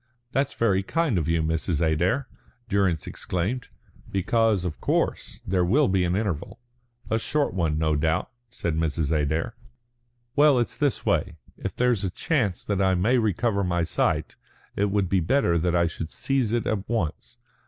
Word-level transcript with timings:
"That's 0.31 0.55
very 0.55 0.81
kind 0.81 1.19
of 1.19 1.27
you, 1.27 1.43
Mrs. 1.43 1.79
Adair," 1.79 2.27
Durrance 2.67 3.05
exclaimed; 3.05 3.67
"because, 4.11 4.65
of 4.65 4.81
course, 4.81 5.41
there 5.45 5.63
will 5.63 5.87
be 5.87 6.03
an 6.05 6.15
interval." 6.15 6.59
"A 7.11 7.19
short 7.19 7.53
one, 7.53 7.77
no 7.77 7.95
doubt," 7.95 8.31
said 8.49 8.75
Mrs. 8.75 9.11
Adair. 9.11 9.53
"Well, 10.35 10.57
it's 10.57 10.75
this 10.75 11.05
way. 11.05 11.35
If 11.55 11.75
there's 11.75 12.03
a 12.03 12.09
chance 12.09 12.65
that 12.65 12.81
I 12.81 12.95
may 12.95 13.19
recover 13.19 13.63
my 13.63 13.83
sight, 13.83 14.35
it 14.75 14.85
would 14.85 15.07
be 15.07 15.19
better 15.19 15.59
that 15.59 15.75
I 15.75 15.85
should 15.85 16.11
seize 16.11 16.51
it 16.51 16.65
at 16.65 16.89
once. 16.89 17.37